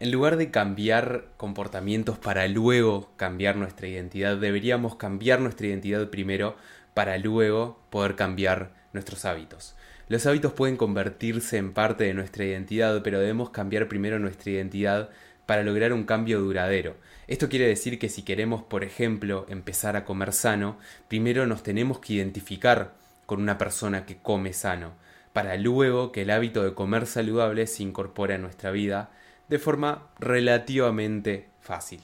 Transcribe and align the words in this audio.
En 0.00 0.12
lugar 0.12 0.36
de 0.36 0.52
cambiar 0.52 1.24
comportamientos 1.36 2.18
para 2.18 2.46
luego 2.46 3.10
cambiar 3.16 3.56
nuestra 3.56 3.88
identidad, 3.88 4.36
deberíamos 4.36 4.94
cambiar 4.94 5.40
nuestra 5.40 5.66
identidad 5.66 6.08
primero 6.08 6.54
para 6.94 7.18
luego 7.18 7.80
poder 7.90 8.14
cambiar 8.14 8.70
nuestros 8.92 9.24
hábitos. 9.24 9.74
Los 10.06 10.24
hábitos 10.26 10.52
pueden 10.52 10.76
convertirse 10.76 11.56
en 11.56 11.72
parte 11.72 12.04
de 12.04 12.14
nuestra 12.14 12.44
identidad, 12.44 13.02
pero 13.02 13.18
debemos 13.18 13.50
cambiar 13.50 13.88
primero 13.88 14.20
nuestra 14.20 14.52
identidad 14.52 15.10
para 15.46 15.64
lograr 15.64 15.92
un 15.92 16.04
cambio 16.04 16.38
duradero. 16.38 16.94
Esto 17.26 17.48
quiere 17.48 17.66
decir 17.66 17.98
que 17.98 18.08
si 18.08 18.22
queremos, 18.22 18.62
por 18.62 18.84
ejemplo, 18.84 19.46
empezar 19.48 19.96
a 19.96 20.04
comer 20.04 20.32
sano, 20.32 20.78
primero 21.08 21.44
nos 21.44 21.64
tenemos 21.64 21.98
que 21.98 22.12
identificar 22.12 22.92
con 23.26 23.42
una 23.42 23.58
persona 23.58 24.06
que 24.06 24.18
come 24.18 24.52
sano, 24.52 24.92
para 25.32 25.56
luego 25.56 26.12
que 26.12 26.22
el 26.22 26.30
hábito 26.30 26.62
de 26.62 26.74
comer 26.74 27.06
saludable 27.06 27.66
se 27.66 27.82
incorpore 27.82 28.34
a 28.34 28.38
nuestra 28.38 28.70
vida 28.70 29.10
de 29.48 29.58
forma 29.58 30.08
relativamente 30.18 31.48
fácil. 31.60 32.00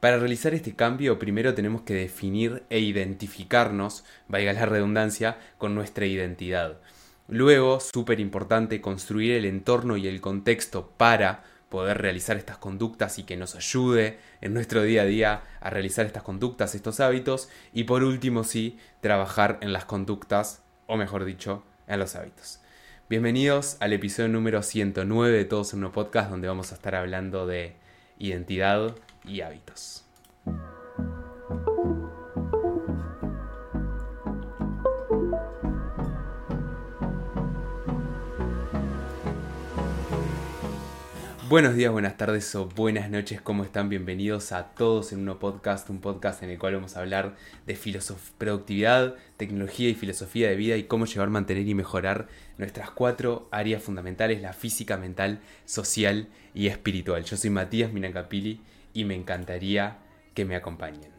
Para 0.00 0.18
realizar 0.18 0.54
este 0.54 0.74
cambio 0.76 1.18
primero 1.18 1.54
tenemos 1.54 1.82
que 1.82 1.94
definir 1.94 2.62
e 2.70 2.78
identificarnos, 2.78 4.04
valga 4.28 4.52
la 4.52 4.66
redundancia, 4.66 5.38
con 5.58 5.74
nuestra 5.74 6.06
identidad. 6.06 6.78
Luego, 7.26 7.80
súper 7.80 8.20
importante, 8.20 8.80
construir 8.80 9.32
el 9.32 9.44
entorno 9.44 9.96
y 9.96 10.06
el 10.06 10.20
contexto 10.20 10.92
para 10.96 11.42
poder 11.68 11.98
realizar 11.98 12.36
estas 12.36 12.58
conductas 12.58 13.18
y 13.18 13.24
que 13.24 13.36
nos 13.36 13.54
ayude 13.54 14.18
en 14.40 14.54
nuestro 14.54 14.82
día 14.82 15.02
a 15.02 15.06
día 15.06 15.42
a 15.60 15.68
realizar 15.68 16.06
estas 16.06 16.22
conductas, 16.22 16.74
estos 16.74 17.00
hábitos. 17.00 17.48
Y 17.72 17.84
por 17.84 18.02
último, 18.02 18.44
sí, 18.44 18.78
trabajar 19.00 19.58
en 19.60 19.72
las 19.72 19.84
conductas, 19.84 20.62
o 20.86 20.96
mejor 20.96 21.24
dicho, 21.24 21.64
en 21.86 21.98
los 21.98 22.14
hábitos. 22.14 22.60
Bienvenidos 23.10 23.78
al 23.80 23.94
episodio 23.94 24.28
número 24.28 24.62
109 24.62 25.34
de 25.34 25.46
Todos 25.46 25.72
en 25.72 25.78
uno 25.78 25.92
podcast 25.92 26.28
donde 26.28 26.46
vamos 26.46 26.72
a 26.72 26.74
estar 26.74 26.94
hablando 26.94 27.46
de 27.46 27.72
identidad 28.18 28.94
y 29.24 29.40
hábitos. 29.40 30.07
Buenos 41.48 41.76
días, 41.76 41.90
buenas 41.90 42.18
tardes 42.18 42.54
o 42.56 42.66
buenas 42.66 43.08
noches, 43.08 43.40
¿cómo 43.40 43.64
están? 43.64 43.88
Bienvenidos 43.88 44.52
a 44.52 44.74
todos 44.74 45.14
en 45.14 45.20
uno 45.20 45.38
podcast, 45.38 45.88
un 45.88 45.98
podcast 45.98 46.42
en 46.42 46.50
el 46.50 46.58
cual 46.58 46.74
vamos 46.74 46.94
a 46.94 47.00
hablar 47.00 47.36
de 47.66 47.78
productividad, 48.36 49.14
tecnología 49.38 49.88
y 49.88 49.94
filosofía 49.94 50.50
de 50.50 50.56
vida 50.56 50.76
y 50.76 50.84
cómo 50.84 51.06
llevar, 51.06 51.30
mantener 51.30 51.66
y 51.66 51.74
mejorar 51.74 52.28
nuestras 52.58 52.90
cuatro 52.90 53.48
áreas 53.50 53.82
fundamentales, 53.82 54.42
la 54.42 54.52
física, 54.52 54.98
mental, 54.98 55.40
social 55.64 56.28
y 56.52 56.66
espiritual. 56.66 57.24
Yo 57.24 57.38
soy 57.38 57.48
Matías 57.48 57.94
Minacapili 57.94 58.60
y 58.92 59.06
me 59.06 59.14
encantaría 59.14 60.00
que 60.34 60.44
me 60.44 60.54
acompañen. 60.54 61.12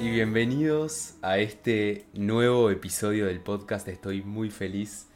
Y 0.00 0.10
bienvenidos 0.10 1.14
a 1.22 1.38
este 1.38 2.06
nuevo 2.14 2.68
episodio 2.70 3.26
del 3.26 3.40
podcast. 3.40 3.86
Estoy 3.86 4.22
muy 4.22 4.50
feliz. 4.50 5.06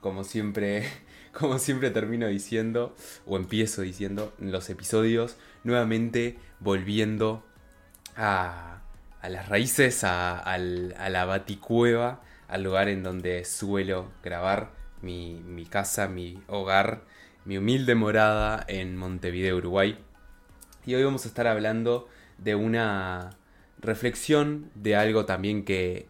Como 0.00 0.24
siempre, 0.24 0.88
como 1.38 1.58
siempre 1.58 1.90
termino 1.90 2.26
diciendo, 2.28 2.96
o 3.26 3.36
empiezo 3.36 3.82
diciendo 3.82 4.32
en 4.40 4.52
los 4.52 4.70
episodios, 4.70 5.36
nuevamente 5.64 6.38
volviendo 6.60 7.44
a, 8.16 8.80
las 9.22 9.48
raíces, 9.50 10.02
a, 10.04 10.56
la 10.56 11.24
baticueva, 11.26 12.22
al 12.48 12.62
lugar 12.62 12.88
en 12.88 13.02
donde 13.02 13.44
suelo 13.44 14.10
grabar 14.22 14.70
mi 15.02 15.66
casa, 15.68 16.08
mi 16.08 16.42
hogar, 16.46 17.02
mi 17.44 17.58
humilde 17.58 17.94
morada 17.94 18.64
en 18.66 18.96
Montevideo, 18.96 19.58
Uruguay. 19.58 19.98
Y 20.86 20.94
hoy 20.94 21.04
vamos 21.04 21.26
a 21.26 21.28
estar 21.28 21.46
hablando 21.46 22.08
de 22.42 22.54
una 22.54 23.30
reflexión, 23.80 24.70
de 24.74 24.96
algo 24.96 25.24
también 25.24 25.64
que 25.64 26.06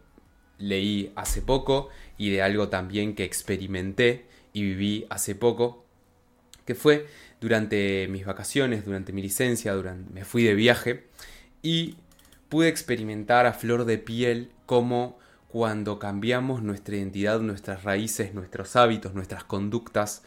leí 0.59 1.13
hace 1.17 1.43
poco 1.43 1.89
y 2.19 2.31
de 2.31 2.43
algo 2.43 2.69
también 2.69 3.15
que 3.15 3.25
experimenté 3.25 4.27
y 4.53 4.63
viví 4.63 5.07
hace 5.11 5.35
poco, 5.35 5.85
que 6.65 6.75
fue 6.75 7.07
durante 7.41 8.07
mis 8.09 8.27
vacaciones, 8.27 8.85
durante 8.85 9.13
mi 9.13 9.23
licencia, 9.23 9.73
durante, 9.73 10.13
me 10.13 10.25
fui 10.25 10.45
de 10.45 10.55
viaje 10.55 11.07
y 11.63 11.97
pude 12.49 12.69
experimentar 12.69 13.47
a 13.47 13.53
flor 13.53 13.85
de 13.85 13.99
piel 13.99 14.51
cómo 14.67 15.19
cuando 15.49 15.99
cambiamos 15.99 16.63
nuestra 16.63 16.97
identidad, 16.97 17.41
nuestras 17.41 17.83
raíces, 17.83 18.35
nuestros 18.35 18.77
hábitos, 18.77 19.15
nuestras 19.15 19.45
conductas 19.45 20.23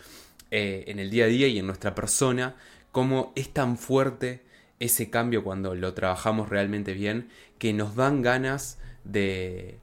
eh, 0.51 0.83
en 0.87 0.99
el 0.99 1.09
día 1.09 1.25
a 1.25 1.27
día 1.27 1.47
y 1.47 1.59
en 1.59 1.67
nuestra 1.67 1.95
persona, 1.95 2.55
cómo 2.91 3.31
es 3.35 3.53
tan 3.53 3.77
fuerte 3.77 4.43
ese 4.79 5.09
cambio 5.09 5.43
cuando 5.43 5.75
lo 5.75 5.93
trabajamos 5.93 6.49
realmente 6.49 6.93
bien, 6.93 7.29
que 7.57 7.73
nos 7.73 7.95
dan 7.95 8.21
ganas 8.21 8.79
de, 9.03 9.79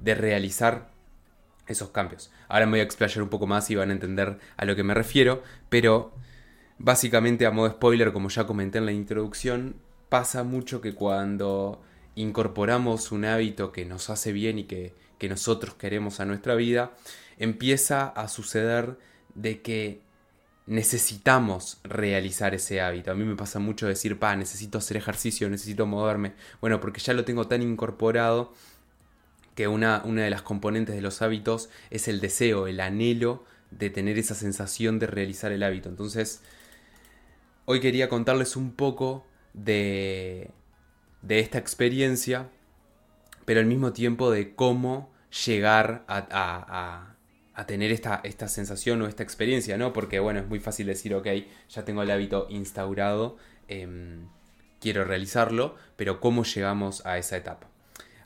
de 0.00 0.14
realizar 0.14 0.90
esos 1.66 1.90
cambios. 1.90 2.30
Ahora 2.48 2.66
me 2.66 2.72
voy 2.72 2.80
a 2.80 2.84
explayar 2.84 3.22
un 3.22 3.28
poco 3.28 3.46
más 3.46 3.70
y 3.70 3.74
van 3.74 3.90
a 3.90 3.94
entender 3.94 4.38
a 4.56 4.64
lo 4.64 4.76
que 4.76 4.82
me 4.82 4.94
refiero, 4.94 5.42
pero 5.68 6.12
básicamente 6.78 7.46
a 7.46 7.50
modo 7.50 7.70
spoiler, 7.70 8.12
como 8.12 8.28
ya 8.28 8.46
comenté 8.46 8.78
en 8.78 8.86
la 8.86 8.92
introducción, 8.92 9.76
pasa 10.08 10.44
mucho 10.44 10.80
que 10.80 10.94
cuando 10.94 11.82
incorporamos 12.14 13.12
un 13.12 13.24
hábito 13.24 13.72
que 13.72 13.84
nos 13.84 14.10
hace 14.10 14.32
bien 14.32 14.58
y 14.58 14.64
que, 14.64 14.94
que 15.18 15.28
nosotros 15.28 15.74
queremos 15.74 16.20
a 16.20 16.26
nuestra 16.26 16.54
vida, 16.54 16.92
empieza 17.38 18.06
a 18.06 18.28
suceder 18.28 18.96
de 19.34 19.62
que 19.62 20.03
necesitamos 20.66 21.78
realizar 21.84 22.54
ese 22.54 22.80
hábito. 22.80 23.10
A 23.10 23.14
mí 23.14 23.24
me 23.24 23.36
pasa 23.36 23.58
mucho 23.58 23.86
decir, 23.86 24.18
pa, 24.18 24.34
necesito 24.36 24.78
hacer 24.78 24.96
ejercicio, 24.96 25.48
necesito 25.50 25.86
moverme. 25.86 26.32
Bueno, 26.60 26.80
porque 26.80 27.00
ya 27.00 27.12
lo 27.12 27.24
tengo 27.24 27.46
tan 27.46 27.62
incorporado 27.62 28.52
que 29.54 29.68
una, 29.68 30.02
una 30.04 30.22
de 30.24 30.30
las 30.30 30.42
componentes 30.42 30.94
de 30.94 31.02
los 31.02 31.22
hábitos 31.22 31.68
es 31.90 32.08
el 32.08 32.20
deseo, 32.20 32.66
el 32.66 32.80
anhelo 32.80 33.44
de 33.70 33.90
tener 33.90 34.18
esa 34.18 34.34
sensación 34.34 34.98
de 34.98 35.06
realizar 35.06 35.52
el 35.52 35.62
hábito. 35.62 35.88
Entonces, 35.88 36.40
hoy 37.66 37.80
quería 37.80 38.08
contarles 38.08 38.56
un 38.56 38.72
poco 38.72 39.24
de, 39.52 40.50
de 41.22 41.40
esta 41.40 41.58
experiencia, 41.58 42.48
pero 43.44 43.60
al 43.60 43.66
mismo 43.66 43.92
tiempo 43.92 44.30
de 44.30 44.54
cómo 44.54 45.12
llegar 45.44 46.04
a 46.08 46.26
a 46.30 47.14
tener 47.66 47.92
esta, 47.92 48.20
esta 48.24 48.48
sensación 48.48 49.00
o 49.02 49.06
esta 49.06 49.22
experiencia, 49.22 49.78
¿no? 49.78 49.92
Porque, 49.92 50.18
bueno, 50.18 50.40
es 50.40 50.48
muy 50.48 50.60
fácil 50.60 50.86
decir, 50.86 51.14
ok, 51.14 51.28
ya 51.70 51.84
tengo 51.84 52.02
el 52.02 52.10
hábito 52.10 52.46
instaurado, 52.50 53.36
em, 53.68 54.26
quiero 54.80 55.04
realizarlo, 55.04 55.76
pero 55.96 56.20
¿cómo 56.20 56.44
llegamos 56.44 57.06
a 57.06 57.16
esa 57.16 57.36
etapa? 57.36 57.68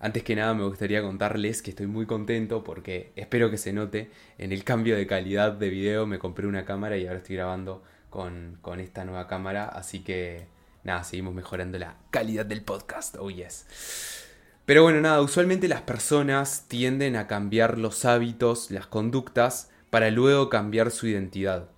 Antes 0.00 0.22
que 0.22 0.36
nada 0.36 0.54
me 0.54 0.64
gustaría 0.64 1.02
contarles 1.02 1.60
que 1.60 1.70
estoy 1.70 1.86
muy 1.86 2.06
contento 2.06 2.62
porque 2.62 3.12
espero 3.16 3.50
que 3.50 3.58
se 3.58 3.72
note 3.72 4.10
en 4.38 4.52
el 4.52 4.62
cambio 4.62 4.96
de 4.96 5.06
calidad 5.06 5.52
de 5.52 5.70
video. 5.70 6.06
Me 6.06 6.20
compré 6.20 6.46
una 6.46 6.64
cámara 6.64 6.96
y 6.96 7.06
ahora 7.06 7.18
estoy 7.18 7.36
grabando 7.36 7.82
con, 8.08 8.58
con 8.62 8.78
esta 8.78 9.04
nueva 9.04 9.26
cámara. 9.26 9.66
Así 9.66 10.00
que 10.00 10.46
nada, 10.84 11.02
seguimos 11.02 11.34
mejorando 11.34 11.78
la 11.78 11.96
calidad 12.10 12.46
del 12.46 12.62
podcast. 12.62 13.16
Oh 13.18 13.30
yes. 13.30 14.27
Pero 14.68 14.82
bueno, 14.82 15.00
nada, 15.00 15.22
usualmente 15.22 15.66
las 15.66 15.80
personas 15.80 16.66
tienden 16.68 17.16
a 17.16 17.26
cambiar 17.26 17.78
los 17.78 18.04
hábitos, 18.04 18.70
las 18.70 18.86
conductas, 18.86 19.70
para 19.88 20.10
luego 20.10 20.50
cambiar 20.50 20.90
su 20.90 21.06
identidad. 21.06 21.70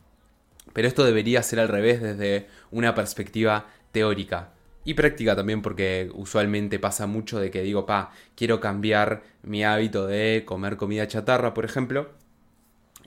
Pero 0.73 0.89
esto 0.89 1.05
debería 1.05 1.45
ser 1.45 1.61
al 1.61 1.69
revés 1.69 2.03
desde 2.03 2.49
una 2.73 2.97
perspectiva 2.97 3.69
teórica 3.93 4.55
y 4.85 4.95
práctica 4.95 5.37
también 5.37 5.63
porque 5.63 6.11
usualmente 6.15 6.81
pasa 6.81 7.07
mucho 7.07 7.39
de 7.39 7.53
que 7.53 7.63
digo, 7.63 7.87
pa, 7.87 8.11
quiero 8.35 8.59
cambiar 8.59 9.23
mi 9.45 9.63
hábito 9.63 10.09
de 10.09 10.43
comer 10.45 10.77
comida 10.77 11.07
chatarra, 11.07 11.55
por 11.55 11.65
ejemplo, 11.65 12.11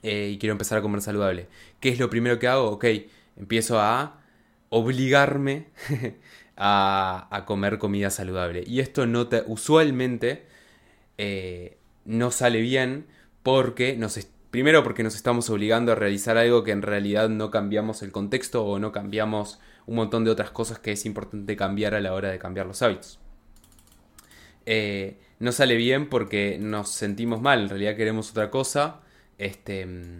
eh, 0.00 0.30
y 0.32 0.38
quiero 0.38 0.52
empezar 0.52 0.78
a 0.78 0.80
comer 0.80 1.02
saludable. 1.02 1.48
¿Qué 1.80 1.90
es 1.90 1.98
lo 1.98 2.08
primero 2.08 2.38
que 2.38 2.48
hago? 2.48 2.70
Ok, 2.70 2.86
empiezo 3.36 3.78
a 3.78 4.18
obligarme 4.70 5.66
a, 6.56 7.44
comer 7.46 7.78
comida 7.78 8.10
saludable. 8.10 8.64
Y 8.66 8.80
esto 8.80 9.06
no 9.06 9.28
te, 9.28 9.42
usualmente 9.46 10.44
eh, 11.18 11.78
no 12.04 12.30
sale 12.30 12.60
bien 12.60 13.06
porque 13.42 13.96
nos, 13.96 14.18
primero 14.50 14.82
porque 14.84 15.02
nos 15.02 15.16
estamos 15.16 15.50
obligando 15.50 15.92
a 15.92 15.94
realizar 15.94 16.36
algo 16.36 16.64
que 16.64 16.72
en 16.72 16.82
realidad 16.82 17.28
no 17.28 17.50
cambiamos 17.50 18.02
el 18.02 18.12
contexto 18.12 18.64
o 18.64 18.78
no 18.78 18.92
cambiamos 18.92 19.60
un 19.86 19.96
montón 19.96 20.24
de 20.24 20.30
otras 20.30 20.50
cosas 20.50 20.78
que 20.78 20.92
es 20.92 21.04
importante 21.06 21.56
cambiar 21.56 21.94
a 21.94 22.00
la 22.00 22.14
hora 22.14 22.30
de 22.30 22.38
cambiar 22.38 22.66
los 22.66 22.80
hábitos. 22.82 23.18
Eh, 24.66 25.18
no 25.40 25.52
sale 25.52 25.76
bien 25.76 26.08
porque 26.08 26.58
nos 26.58 26.88
sentimos 26.90 27.40
mal, 27.42 27.62
en 27.62 27.68
realidad 27.68 27.96
queremos 27.96 28.30
otra 28.30 28.50
cosa. 28.50 29.00
Este, 29.36 29.84
mm, 29.84 30.18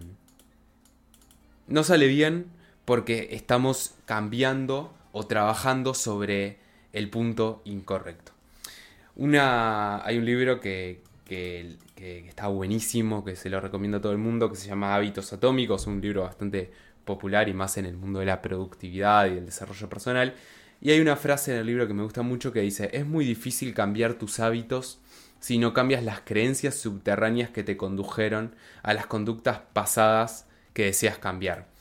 no 1.67 1.83
sale 1.83 2.07
bien 2.07 2.47
porque 2.85 3.29
estamos 3.31 3.95
cambiando 4.05 4.93
o 5.17 5.25
trabajando 5.25 5.93
sobre 5.93 6.57
el 6.91 7.09
punto 7.09 7.61
incorrecto. 7.63 8.33
Una, 9.15 10.05
hay 10.05 10.17
un 10.17 10.25
libro 10.25 10.59
que, 10.59 11.03
que, 11.23 11.77
está 12.27 12.47
buenísimo, 12.47 13.23
que 13.23 13.37
se 13.37 13.49
lo 13.49 13.61
recomiendo 13.61 13.99
a 13.99 14.01
todo 14.01 14.11
el 14.11 14.17
mundo, 14.17 14.49
que 14.49 14.57
se 14.57 14.67
llama 14.67 14.93
Hábitos 14.93 15.31
Atómicos, 15.31 15.87
un 15.87 16.01
libro 16.01 16.23
bastante 16.23 16.69
popular 17.05 17.47
y 17.47 17.53
más 17.53 17.77
en 17.77 17.85
el 17.85 17.95
mundo 17.95 18.19
de 18.19 18.25
la 18.25 18.41
productividad 18.41 19.27
y 19.27 19.37
el 19.37 19.45
desarrollo 19.45 19.87
personal. 19.87 20.33
Y 20.81 20.91
hay 20.91 20.99
una 20.99 21.15
frase 21.15 21.53
en 21.53 21.59
el 21.59 21.67
libro 21.67 21.87
que 21.87 21.93
me 21.93 22.03
gusta 22.03 22.21
mucho 22.21 22.51
que 22.51 22.59
dice, 22.59 22.89
es 22.91 23.05
muy 23.05 23.23
difícil 23.23 23.73
cambiar 23.73 24.15
tus 24.15 24.41
hábitos 24.41 24.99
si 25.39 25.59
no 25.59 25.73
cambias 25.73 26.03
las 26.03 26.19
creencias 26.25 26.75
subterráneas 26.75 27.51
que 27.51 27.63
te 27.63 27.77
condujeron 27.77 28.53
a 28.83 28.93
las 28.93 29.05
conductas 29.05 29.61
pasadas 29.71 30.45
que 30.73 30.83
deseas 30.83 31.19
cambiar. 31.19 31.73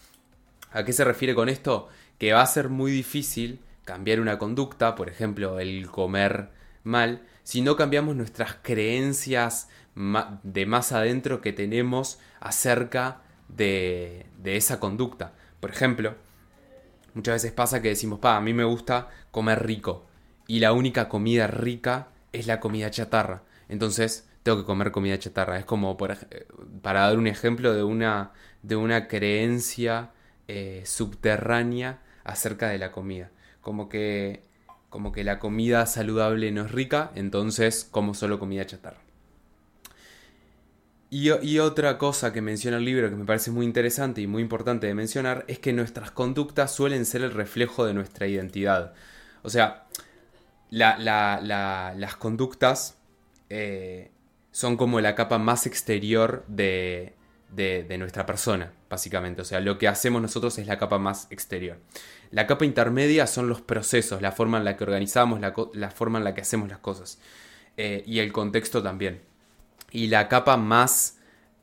¿A 0.70 0.84
qué 0.84 0.92
se 0.92 1.04
refiere 1.04 1.34
con 1.34 1.48
esto? 1.48 1.88
Que 2.18 2.32
va 2.32 2.42
a 2.42 2.46
ser 2.46 2.68
muy 2.68 2.92
difícil 2.92 3.60
cambiar 3.84 4.20
una 4.20 4.38
conducta, 4.38 4.94
por 4.94 5.08
ejemplo, 5.08 5.60
el 5.60 5.90
comer 5.90 6.48
mal, 6.84 7.22
si 7.42 7.60
no 7.60 7.76
cambiamos 7.76 8.16
nuestras 8.16 8.56
creencias 8.62 9.68
de 10.42 10.66
más 10.66 10.92
adentro 10.92 11.40
que 11.40 11.52
tenemos 11.52 12.18
acerca 12.40 13.20
de, 13.48 14.26
de 14.38 14.56
esa 14.56 14.80
conducta. 14.80 15.34
Por 15.60 15.70
ejemplo, 15.70 16.14
muchas 17.14 17.34
veces 17.36 17.52
pasa 17.52 17.82
que 17.82 17.88
decimos, 17.88 18.18
pa, 18.18 18.36
a 18.36 18.40
mí 18.40 18.52
me 18.52 18.64
gusta 18.64 19.08
comer 19.30 19.64
rico 19.66 20.06
y 20.46 20.60
la 20.60 20.72
única 20.72 21.08
comida 21.08 21.46
rica 21.46 22.08
es 22.32 22.46
la 22.46 22.60
comida 22.60 22.90
chatarra. 22.90 23.42
Entonces 23.68 24.28
tengo 24.42 24.58
que 24.58 24.64
comer 24.64 24.92
comida 24.92 25.18
chatarra. 25.18 25.58
Es 25.58 25.64
como, 25.64 25.96
para 25.96 27.00
dar 27.00 27.18
un 27.18 27.26
ejemplo 27.26 27.72
de 27.72 27.82
una, 27.82 28.32
de 28.62 28.76
una 28.76 29.08
creencia 29.08 30.10
eh, 30.48 30.82
subterránea 30.84 32.00
acerca 32.24 32.68
de 32.68 32.78
la 32.78 32.90
comida. 32.92 33.30
Como 33.60 33.88
que, 33.88 34.42
como 34.90 35.12
que 35.12 35.24
la 35.24 35.38
comida 35.38 35.86
saludable 35.86 36.50
no 36.52 36.64
es 36.64 36.72
rica, 36.72 37.12
entonces 37.14 37.86
como 37.90 38.14
solo 38.14 38.38
comida 38.38 38.66
chatarra. 38.66 39.04
Y, 41.10 41.60
otra 41.60 41.96
cosa 41.96 42.32
que 42.32 42.42
menciona 42.42 42.78
el 42.78 42.84
libro 42.84 43.08
que 43.08 43.14
me 43.14 43.24
parece 43.24 43.52
muy 43.52 43.64
interesante 43.64 44.20
y 44.20 44.26
muy 44.26 44.42
importante 44.42 44.88
de 44.88 44.94
mencionar 44.94 45.44
es 45.46 45.60
que 45.60 45.72
nuestras 45.72 46.10
conductas 46.10 46.74
suelen 46.74 47.06
ser 47.06 47.22
el 47.22 47.30
reflejo 47.30 47.86
de 47.86 47.94
nuestra 47.94 48.26
identidad. 48.26 48.94
O 49.42 49.48
sea, 49.48 49.86
las 50.70 52.16
conductas 52.18 52.98
eh, 53.48 54.10
son 54.50 54.76
como 54.76 55.00
la 55.00 55.14
capa 55.14 55.38
más 55.38 55.68
exterior 55.68 56.44
de, 56.48 57.14
nuestra 57.98 58.26
persona, 58.26 58.72
básicamente. 58.88 59.42
O 59.42 59.44
sea, 59.44 59.60
lo 59.60 59.78
que 59.78 59.88
hacemos 59.88 60.20
nosotros 60.20 60.58
es 60.58 60.66
la 60.66 60.78
capa 60.78 60.98
más 60.98 61.26
exterior. 61.30 61.78
La 62.30 62.46
capa 62.46 62.64
intermedia 62.64 63.26
son 63.26 63.48
los 63.48 63.60
procesos, 63.60 64.20
la 64.20 64.32
forma 64.32 64.58
en 64.58 64.64
la 64.64 64.76
que 64.76 64.84
organizamos, 64.84 65.40
la, 65.40 65.90
forma 65.90 66.18
en 66.18 66.24
la 66.24 66.34
que 66.34 66.40
hacemos 66.40 66.68
las 66.68 66.78
cosas. 66.78 67.18
Eh, 67.76 68.02
y 68.06 68.18
el 68.18 68.32
contexto 68.32 68.82
también. 68.82 69.20
Y 69.90 70.08
la 70.08 70.28
capa 70.28 70.56
más, 70.56 71.18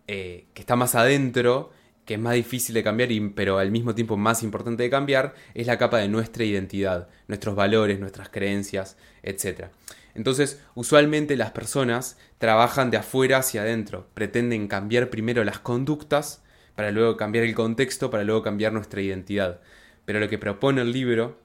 eh, 0.08 0.46
que 0.54 0.62
está 0.62 0.76
más 0.76 0.96
adentro, 0.96 1.72
que 2.06 2.16
es 2.16 2.20
más 2.20 2.34
difícil 2.34 2.74
de 2.74 2.84
cambiar, 2.84 3.10
pero 3.36 3.58
al 3.58 3.72
mismo 3.72 3.94
tiempo 3.96 4.18
más 4.18 4.44
importante 4.44 4.84
de 4.84 4.90
cambiar, 4.90 5.36
es 5.54 5.68
la 5.68 5.78
capa 5.78 5.98
de 5.98 6.08
nuestra 6.08 6.44
identidad, 6.44 7.10
nuestros 7.28 7.56
valores, 7.56 8.00
nuestras 8.00 8.30
creencias, 8.30 8.98
etc. 9.24 9.66
Entonces, 10.14 10.62
usualmente 10.76 11.38
las 11.38 11.52
personas 11.52 12.18
trabajan 12.38 12.92
de 12.92 12.98
afuera 12.98 13.38
hacia 13.38 13.62
adentro, 13.62 14.08
pretenden 14.14 14.68
cambiar 14.68 15.10
primero 15.10 15.44
las 15.44 15.60
conductas, 15.60 16.44
para 16.76 16.92
luego 16.92 17.18
cambiar 17.18 17.46
el 17.46 17.56
contexto, 17.56 18.10
para 18.10 18.24
luego 18.24 18.42
cambiar 18.42 18.74
nuestra 18.74 19.02
identidad. 19.02 19.62
Pero 20.06 20.20
lo 20.20 20.30
que 20.30 20.38
propone 20.38 20.82
el 20.82 20.92
libro 20.92 21.40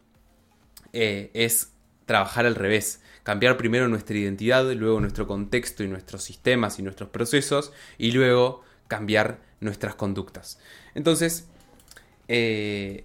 eh, 0.92 1.30
es 1.34 1.72
trabajar 2.06 2.46
al 2.46 2.54
revés, 2.54 3.02
cambiar 3.22 3.56
primero 3.56 3.88
nuestra 3.88 4.16
identidad, 4.16 4.64
luego 4.72 5.00
nuestro 5.00 5.26
contexto 5.26 5.82
y 5.82 5.88
nuestros 5.88 6.22
sistemas 6.22 6.78
y 6.78 6.82
nuestros 6.82 7.10
procesos, 7.10 7.72
y 7.98 8.12
luego 8.12 8.62
cambiar 8.88 9.40
nuestras 9.60 9.96
conductas. 9.96 10.60
Entonces, 10.94 11.48
eh, 12.28 13.04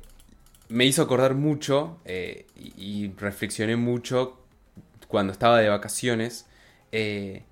me 0.69 0.85
hizo 0.85 1.01
acordar 1.01 1.35
mucho 1.35 1.99
eh, 2.05 2.45
y, 2.55 3.11
reflexioné 3.17 3.75
mucho 3.75 4.40
cuando 5.11 5.33
estaba 5.33 5.59
de 5.59 5.69
vacaciones, 5.69 6.47
eh, 6.91 7.43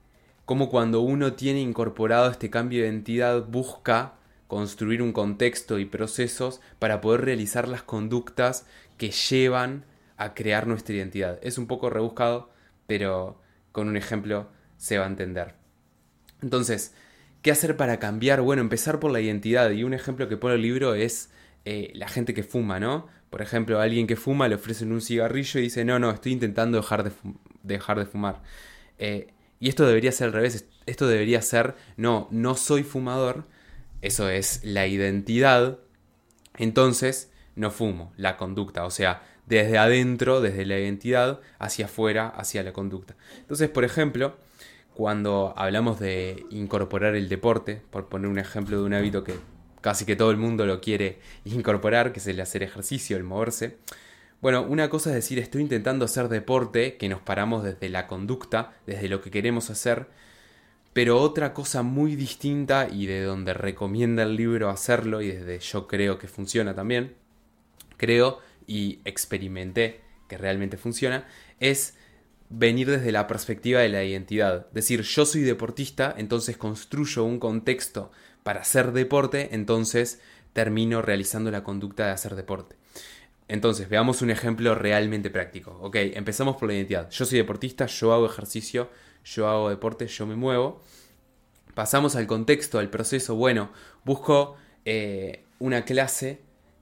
como 0.45 0.69
cuando 0.69 1.01
uno 1.01 1.33
tiene 1.33 1.61
incorporado 1.61 2.31
este 2.31 2.49
cambio 2.49 2.81
de 2.81 2.87
identidad 2.87 3.45
busca 3.45 4.15
construir 4.47 5.03
un 5.03 5.13
contexto 5.13 5.77
y 5.77 5.85
procesos 5.85 6.59
para 6.79 7.01
poder 7.01 7.21
realizar 7.21 7.67
las 7.67 7.83
conductas 7.83 8.65
que 8.97 9.11
llevan 9.11 9.85
a 10.17 10.33
crear 10.33 10.65
nuestra 10.65 10.95
identidad. 10.95 11.37
Es 11.43 11.59
un 11.59 11.67
poco 11.67 11.91
rebuscado, 11.91 12.49
pero 12.87 13.39
con 13.71 13.87
un 13.87 13.95
ejemplo 13.95 14.49
se 14.77 14.97
va 14.97 15.05
a 15.05 15.09
entender. 15.09 15.53
Entonces, 16.41 16.95
¿qué 17.43 17.51
hacer 17.51 17.77
para 17.77 17.99
cambiar? 17.99 18.41
Bueno, 18.41 18.61
empezar 18.63 18.99
por 18.99 19.11
la 19.11 19.21
identidad. 19.21 19.69
Y 19.69 19.83
un 19.83 19.93
ejemplo 19.93 20.27
que 20.27 20.37
pone 20.37 20.55
el 20.55 20.61
libro 20.61 20.95
es 20.95 21.29
eh, 21.65 21.91
la 21.93 22.07
gente 22.07 22.33
que 22.33 22.43
fuma, 22.43 22.79
¿no? 22.79 23.07
Por 23.29 23.41
ejemplo, 23.43 23.79
alguien 23.79 24.07
que 24.07 24.15
fuma 24.15 24.47
le 24.47 24.55
ofrecen 24.55 24.91
un 24.91 25.01
cigarrillo 25.01 25.59
y 25.59 25.63
dice, 25.63 25.85
no, 25.85 25.99
no, 25.99 26.09
estoy 26.09 26.31
intentando 26.31 26.77
dejar 26.77 27.03
de, 27.03 27.11
dejar 27.75 27.99
de 27.99 28.05
fumar. 28.05 28.41
Eh, 28.97 29.33
y 29.59 29.69
esto 29.69 29.85
debería 29.85 30.11
ser 30.11 30.27
al 30.27 30.33
revés. 30.33 30.65
Esto 30.85 31.07
debería 31.07 31.41
ser, 31.41 31.75
no, 31.97 32.27
no 32.31 32.55
soy 32.55 32.83
fumador. 32.83 33.45
Eso 34.01 34.29
es 34.29 34.61
la 34.63 34.87
identidad. 34.87 35.79
Entonces, 36.57 37.31
no 37.55 37.71
fumo, 37.71 38.13
la 38.17 38.37
conducta. 38.37 38.85
O 38.85 38.91
sea, 38.91 39.21
desde 39.45 39.77
adentro, 39.77 40.41
desde 40.41 40.65
la 40.65 40.77
identidad, 40.79 41.39
hacia 41.57 41.85
afuera, 41.85 42.27
hacia 42.27 42.63
la 42.63 42.73
conducta. 42.73 43.15
Entonces, 43.39 43.69
por 43.69 43.83
ejemplo, 43.83 44.37
cuando 44.93 45.53
hablamos 45.57 45.99
de 45.99 46.45
incorporar 46.49 47.15
el 47.15 47.29
deporte, 47.29 47.81
por 47.89 48.09
poner 48.09 48.29
un 48.29 48.39
ejemplo 48.39 48.77
de 48.77 48.83
un 48.83 48.93
hábito 48.93 49.23
que 49.23 49.35
casi 49.81 50.05
que 50.05 50.15
todo 50.15 50.31
el 50.31 50.37
mundo 50.37 50.65
lo 50.65 50.81
quiere 50.81 51.19
incorporar, 51.45 52.11
que 52.11 52.19
es 52.19 52.27
el 52.27 52.39
hacer 52.41 52.63
ejercicio, 52.63 53.17
el 53.17 53.23
moverse. 53.23 53.77
Bueno, 54.41 54.63
una 54.63 54.89
cosa 54.89 55.09
es 55.09 55.15
decir, 55.15 55.37
estoy 55.37 55.61
intentando 55.63 56.05
hacer 56.05 56.29
deporte, 56.29 56.95
que 56.95 57.09
nos 57.09 57.19
paramos 57.19 57.61
desde 57.61 57.89
la 57.89 58.07
conducta, 58.07 58.73
desde 58.87 59.09
lo 59.09 59.21
que 59.21 59.31
queremos 59.31 59.69
hacer, 59.69 60.07
pero 60.93 61.19
otra 61.19 61.53
cosa 61.53 61.83
muy 61.83 62.15
distinta 62.15 62.87
y 62.89 63.05
de 63.05 63.21
donde 63.23 63.53
recomienda 63.53 64.23
el 64.23 64.37
libro 64.37 64.69
hacerlo 64.69 65.21
y 65.21 65.31
desde 65.31 65.59
yo 65.59 65.87
creo 65.87 66.17
que 66.19 66.29
funciona 66.29 66.73
también, 66.73 67.15
creo 67.97 68.39
y 68.65 69.01
experimenté 69.03 70.01
que 70.29 70.37
realmente 70.37 70.77
funciona, 70.77 71.27
es 71.59 71.95
venir 72.49 72.89
desde 72.89 73.11
la 73.11 73.27
perspectiva 73.27 73.81
de 73.81 73.89
la 73.89 74.05
identidad. 74.05 74.71
Decir, 74.71 75.01
yo 75.01 75.25
soy 75.25 75.41
deportista, 75.41 76.15
entonces 76.17 76.55
construyo 76.55 77.25
un 77.25 77.39
contexto 77.39 78.09
para 78.43 78.61
hacer 78.61 78.93
deporte, 78.93 79.49
entonces 79.51 80.21
termino 80.53 81.01
realizando 81.01 81.51
la 81.51 81.65
conducta 81.65 82.05
de 82.05 82.11
hacer 82.11 82.35
deporte. 82.35 82.78
Entonces, 83.49 83.89
veamos 83.89 84.21
un 84.21 84.29
ejemplo 84.29 84.75
realmente 84.75 85.31
práctico. 85.31 85.77
Ok, 85.81 85.95
empezamos 85.95 86.55
por 86.55 86.69
la 86.69 86.75
identidad. 86.75 87.09
Yo 87.09 87.25
soy 87.25 87.39
deportista, 87.39 87.87
yo 87.87 88.13
hago 88.13 88.27
ejercicio, 88.27 88.89
yo 89.25 89.49
hago 89.49 89.69
deporte, 89.69 90.05
yo 90.07 90.27
me 90.27 90.35
muevo. 90.35 90.81
Pasamos 91.73 92.15
al 92.15 92.27
contexto, 92.27 92.77
al 92.77 92.91
proceso. 92.91 93.35
Bueno, 93.35 93.71
busco 94.05 94.55
eh, 94.85 95.43
una 95.57 95.83
clase 95.83 96.41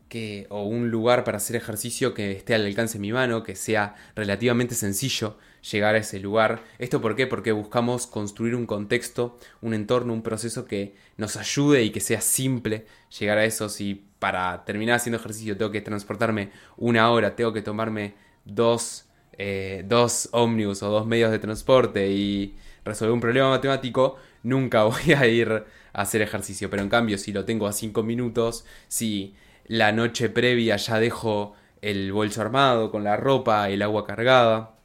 que, 0.10 0.46
o 0.50 0.64
un 0.64 0.92
lugar 0.92 1.24
para 1.24 1.38
hacer 1.38 1.56
ejercicio 1.56 2.14
que 2.14 2.34
esté 2.34 2.54
al 2.54 2.66
alcance 2.66 2.98
de 2.98 3.02
mi 3.02 3.14
mano, 3.14 3.44
que 3.44 3.56
sea 3.56 3.96
relativamente 4.14 4.76
sencillo 4.76 5.38
llegar 5.72 5.96
a 5.96 6.00
ese 6.00 6.20
lugar. 6.20 6.64
¿Esto 6.80 7.02
por 7.02 7.16
qué? 7.16 7.28
Porque 7.28 7.52
buscamos 7.52 8.08
construir 8.08 8.56
un 8.56 8.66
contexto, 8.66 9.38
un 9.62 9.74
entorno, 9.74 10.14
un 10.14 10.22
proceso 10.22 10.66
que 10.66 10.96
nos 11.18 11.38
ayude 11.38 11.84
y 11.84 11.90
que 11.92 12.00
sea 12.00 12.22
simple 12.22 12.86
llegar 13.18 13.38
a 13.38 13.46
eso. 13.46 13.70
Si 13.70 14.08
para 14.20 14.66
terminar 14.66 14.96
haciendo 14.96 15.18
ejercicio 15.18 15.58
tengo 15.58 15.72
que 15.72 15.82
transportarme 15.82 16.52
una 16.78 17.12
hora, 17.12 17.36
tengo 17.36 17.54
que 17.54 17.62
tomarme 17.62 18.16
dos, 18.46 19.06
eh, 19.38 19.84
dos 19.88 20.30
ómnibus 20.32 20.84
o 20.84 20.90
dos 20.90 21.06
medios 21.06 21.32
de 21.32 21.40
transporte 21.40 22.10
y 22.10 22.56
resolver 22.86 23.14
un 23.14 23.22
problema 23.22 23.50
matemático, 23.50 24.18
nunca 24.44 24.84
voy 24.86 25.14
a 25.14 25.28
ir 25.28 25.52
a 25.52 26.02
hacer 26.02 26.22
ejercicio. 26.22 26.70
Pero 26.70 26.84
en 26.84 26.90
cambio, 26.90 27.18
si 27.18 27.32
lo 27.34 27.46
tengo 27.46 27.68
a 27.68 27.74
cinco 27.74 28.04
minutos, 28.04 28.66
si 28.88 29.36
la 29.66 29.92
noche 29.92 30.30
previa 30.30 30.78
ya 30.78 31.00
dejo 31.00 31.54
el 31.82 32.12
bolso 32.12 32.42
armado 32.42 32.92
con 32.92 33.04
la 33.04 33.18
ropa, 33.18 33.70
el 33.70 33.82
agua 33.82 34.06
cargada. 34.06 34.77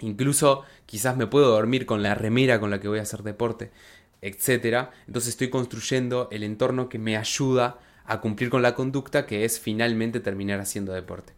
Incluso 0.00 0.64
quizás 0.86 1.16
me 1.16 1.26
puedo 1.26 1.50
dormir 1.50 1.86
con 1.86 2.02
la 2.02 2.14
remera 2.14 2.60
con 2.60 2.70
la 2.70 2.80
que 2.80 2.88
voy 2.88 2.98
a 2.98 3.02
hacer 3.02 3.22
deporte, 3.22 3.70
etc. 4.22 4.88
Entonces 5.06 5.30
estoy 5.30 5.50
construyendo 5.50 6.28
el 6.30 6.42
entorno 6.42 6.88
que 6.88 6.98
me 6.98 7.16
ayuda 7.16 7.78
a 8.04 8.20
cumplir 8.20 8.50
con 8.50 8.62
la 8.62 8.74
conducta 8.74 9.26
que 9.26 9.44
es 9.44 9.60
finalmente 9.60 10.20
terminar 10.20 10.60
haciendo 10.60 10.92
deporte. 10.92 11.34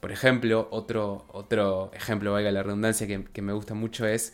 Por 0.00 0.12
ejemplo, 0.12 0.68
otro, 0.70 1.26
otro 1.28 1.90
ejemplo, 1.92 2.32
valga 2.32 2.52
la 2.52 2.62
redundancia, 2.62 3.06
que, 3.06 3.42
me 3.42 3.52
gusta 3.52 3.74
mucho 3.74 4.06
es, 4.06 4.32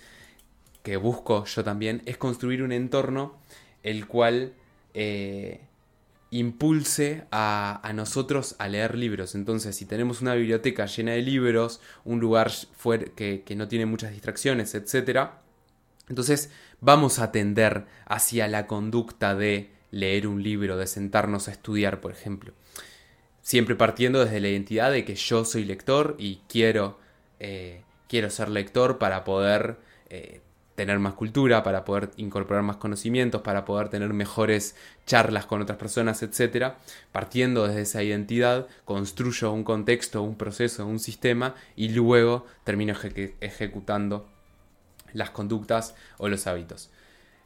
que 0.83 0.97
busco 0.97 1.45
yo 1.47 1.65
también, 1.65 2.03
es 2.05 2.19
construir 2.19 2.63
un 2.63 2.71
entorno 2.71 3.39
el 3.83 4.07
cual 4.07 4.53
eh, 4.93 5.63
impulse 6.35 7.27
a, 7.31 7.93
nosotros 7.95 8.57
a 8.59 8.67
leer 8.67 8.97
libros. 8.99 9.37
Entonces, 9.37 9.77
si 9.77 9.87
tenemos 9.87 10.21
una 10.21 10.35
biblioteca 10.35 10.87
llena 10.87 11.13
de 11.13 11.23
libros, 11.23 11.81
un 12.05 12.19
lugar 12.19 12.51
que, 13.15 13.55
no 13.57 13.69
tiene 13.69 13.87
muchas 13.87 14.11
distracciones, 14.11 14.75
etc., 14.75 15.29
entonces 16.09 16.51
vamos 16.81 17.21
a 17.21 17.31
tender 17.31 17.87
hacia 18.05 18.49
la 18.49 18.67
conducta 18.67 19.37
de 19.37 19.71
leer 19.93 20.27
un 20.27 20.43
libro, 20.43 20.77
de 20.77 20.89
sentarnos 20.89 21.47
a 21.47 21.53
estudiar, 21.53 22.01
por 22.01 22.11
ejemplo. 22.11 22.53
Siempre 23.41 23.77
partiendo 23.77 24.25
desde 24.25 24.41
la 24.41 24.49
identidad 24.49 24.91
de 24.91 25.05
que 25.05 25.15
yo 25.15 25.45
soy 25.45 25.65
lector 25.65 26.17
y 26.19 26.41
quiero, 26.49 26.99
eh, 27.39 27.85
quiero 28.09 28.29
ser 28.29 28.49
lector 28.49 28.99
para 28.99 29.23
poder 29.23 29.77
eh, 30.11 30.41
tener 30.75 30.99
más 30.99 31.15
cultura, 31.15 31.63
para 31.63 31.85
poder 31.85 32.11
incorporar 32.17 32.63
más 32.63 32.77
conocimientos, 32.77 33.43
para 33.43 33.65
poder 33.65 33.89
tener 33.89 34.13
mejores 34.13 34.77
charlas 35.07 35.47
con 35.47 35.63
otras 35.63 35.79
personas, 35.79 36.23
etc. 36.23 36.75
Partiendo 37.13 37.67
desde 37.67 37.83
esa 37.83 38.03
identidad, 38.03 38.67
construyo 38.85 39.53
un 39.53 39.65
contexto, 39.65 40.23
un 40.23 40.37
proceso, 40.37 40.87
un 40.87 40.99
sistema 40.99 41.55
y 41.77 41.91
luego 41.91 42.47
termino 42.65 42.95
ejecutando 43.41 44.29
las 45.13 45.31
conductas 45.31 45.95
o 46.19 46.29
los 46.29 46.47
hábitos. 46.47 46.91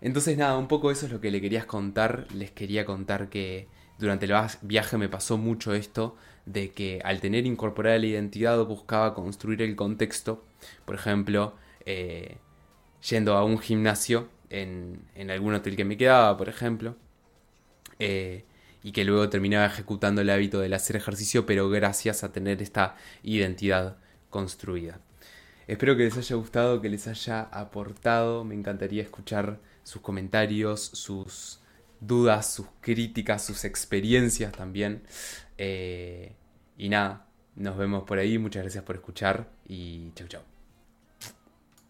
Entonces 0.00 0.38
nada, 0.38 0.56
un 0.56 0.68
poco 0.68 0.90
eso 0.90 1.06
es 1.06 1.12
lo 1.12 1.20
que 1.20 1.30
le 1.30 1.40
querías 1.40 1.66
contar. 1.66 2.26
Les 2.32 2.50
quería 2.50 2.84
contar 2.84 3.28
que 3.28 3.68
durante 3.98 4.26
el 4.26 4.32
viaje 4.62 4.96
me 4.96 5.08
pasó 5.08 5.36
mucho 5.36 5.74
esto 5.74 6.16
de 6.46 6.70
que 6.70 7.00
al 7.04 7.20
tener 7.20 7.46
incorporada 7.46 7.98
la 7.98 8.06
identidad 8.06 8.64
buscaba 8.64 9.14
construir 9.14 9.60
el 9.60 9.76
contexto. 9.76 10.44
Por 10.84 10.94
ejemplo, 10.94 11.54
eh, 11.84 12.38
yendo 13.08 13.36
a 13.36 13.44
un 13.44 13.58
gimnasio 13.58 14.28
en, 14.50 15.02
algún 15.30 15.54
hotel 15.54 15.76
que 15.76 15.84
me 15.84 15.96
quedaba, 15.96 16.36
por 16.36 16.48
ejemplo. 16.48 16.96
Eh, 17.98 18.44
y 18.82 18.92
que 18.92 19.04
luego 19.04 19.28
terminaba 19.28 19.66
ejecutando 19.66 20.20
el 20.20 20.30
hábito 20.30 20.60
del 20.60 20.72
hacer 20.72 20.96
ejercicio, 20.96 21.46
pero 21.46 21.68
gracias 21.68 22.22
a 22.22 22.32
tener 22.32 22.62
esta 22.62 22.96
identidad 23.22 23.96
construida. 24.30 25.00
Espero 25.66 25.96
que 25.96 26.04
les 26.04 26.16
haya 26.16 26.36
gustado, 26.36 26.80
que 26.80 26.88
les 26.88 27.06
haya 27.08 27.42
aportado. 27.42 28.44
Me 28.44 28.54
encantaría 28.54 29.02
escuchar 29.02 29.58
sus 29.82 30.00
comentarios, 30.00 30.80
sus 30.80 31.60
dudas, 32.00 32.54
sus 32.54 32.66
críticas, 32.80 33.44
sus 33.44 33.64
experiencias 33.64 34.52
también. 34.52 35.02
Eh, 35.58 36.32
y 36.78 36.88
nada, 36.88 37.26
nos 37.56 37.76
vemos 37.76 38.04
por 38.04 38.18
ahí. 38.18 38.38
Muchas 38.38 38.62
gracias 38.62 38.84
por 38.84 38.96
escuchar 38.96 39.48
y 39.66 40.10
chau 40.14 40.28
chau. 40.28 40.57